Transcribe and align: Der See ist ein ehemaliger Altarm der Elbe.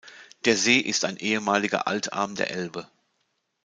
Der 0.45 0.57
See 0.57 0.79
ist 0.79 1.05
ein 1.05 1.17
ehemaliger 1.17 1.85
Altarm 1.85 2.33
der 2.33 2.49
Elbe. 2.49 2.89